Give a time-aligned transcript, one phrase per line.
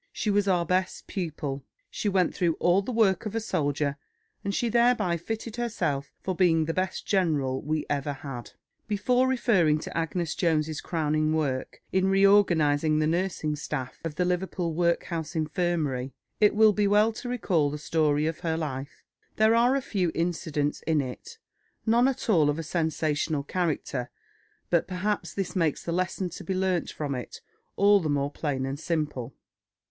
[0.11, 3.97] She was our best pupil; she went through all the work of a soldier,
[4.43, 8.53] and she thereby fitted herself for being the best general we ever had."
[8.87, 14.73] Before referring to Agnes Jones's crowning work in reorganising the nursing staff of the Liverpool
[14.73, 19.03] Workhouse Infirmary, it will be well to recall the story of her life.
[19.35, 21.37] There are few incidents in it,
[21.85, 24.09] none at all of a sensational character;
[24.71, 27.41] but perhaps this makes the lesson to be learnt from it
[27.75, 29.35] all the more plain and simple.